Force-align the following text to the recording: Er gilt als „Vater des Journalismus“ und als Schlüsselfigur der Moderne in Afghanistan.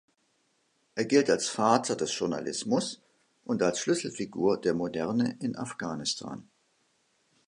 Er 0.95 1.05
gilt 1.05 1.29
als 1.29 1.47
„Vater 1.47 1.95
des 1.95 2.17
Journalismus“ 2.17 3.03
und 3.45 3.61
als 3.61 3.81
Schlüsselfigur 3.81 4.59
der 4.59 4.73
Moderne 4.73 5.37
in 5.41 5.55
Afghanistan. 5.55 6.49